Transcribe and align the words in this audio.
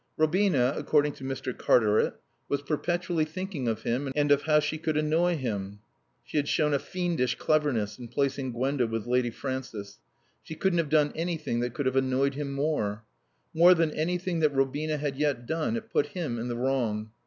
Robina, 0.17 0.73
according 0.75 1.13
to 1.13 1.23
Mr. 1.23 1.55
Cartaret, 1.55 2.13
was 2.49 2.63
perpetually 2.63 3.23
thinking 3.23 3.67
of 3.67 3.83
him 3.83 4.11
and 4.15 4.31
of 4.31 4.41
how 4.41 4.59
she 4.59 4.79
could 4.79 4.97
annoy 4.97 5.37
him. 5.37 5.79
She 6.23 6.37
had 6.37 6.47
shown 6.47 6.73
a 6.73 6.79
fiendish 6.79 7.35
cleverness 7.35 7.99
in 7.99 8.07
placing 8.07 8.51
Gwenda 8.53 8.87
with 8.87 9.05
Lady 9.05 9.29
Frances. 9.29 9.99
She 10.41 10.55
couldn't 10.55 10.79
have 10.79 10.89
done 10.89 11.11
anything 11.13 11.59
that 11.59 11.75
could 11.75 11.85
have 11.85 11.95
annoyed 11.95 12.33
him 12.33 12.51
more. 12.51 13.05
More 13.53 13.75
than 13.75 13.91
anything 13.91 14.39
that 14.39 14.55
Robina 14.55 14.97
had 14.97 15.17
yet 15.17 15.45
done, 15.45 15.77
it 15.77 15.91
put 15.91 16.07
him 16.07 16.39
in 16.39 16.47
the 16.47 16.57
wrong. 16.57 17.11